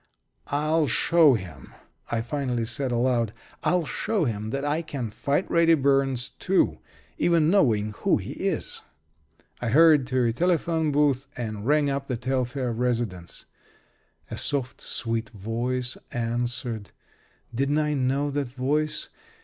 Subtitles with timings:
[0.47, 1.75] "I'll show him!"
[2.09, 3.33] I finally said, aloud.
[3.63, 6.79] "I'll show him that I can fight Reddy Burns, too
[7.19, 8.81] even knowing who he is."
[9.61, 13.45] I hurried to a telephone booth and rang up the Telfair residence.
[14.31, 16.89] A soft, sweet voice answered.
[17.53, 19.07] Didn't I know that voice?